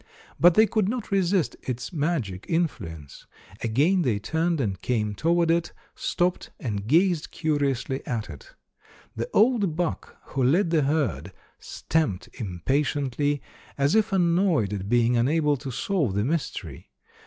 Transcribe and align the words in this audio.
But 0.39 0.55
they 0.55 0.65
could 0.65 0.89
not 0.89 1.11
resist 1.11 1.55
its 1.61 1.93
magic 1.93 2.47
influence. 2.49 3.27
Again 3.63 4.01
they 4.01 4.17
turned 4.17 4.59
and 4.59 4.81
came 4.81 5.13
toward 5.13 5.51
it, 5.51 5.73
stopped, 5.93 6.49
and 6.59 6.87
gazed 6.87 7.29
curiously 7.29 8.03
at 8.07 8.27
it. 8.27 8.55
The 9.15 9.29
old 9.31 9.75
buck 9.75 10.17
who 10.29 10.43
led 10.43 10.71
the 10.71 10.81
herd 10.85 11.31
stamped 11.59 12.29
impatiently, 12.33 13.43
as 13.77 13.93
if 13.93 14.11
annoyed 14.11 14.73
at 14.73 14.89
being 14.89 15.17
unable 15.17 15.55
to 15.57 15.69
solve 15.69 16.15
the 16.15 16.23
mystery. 16.25 16.89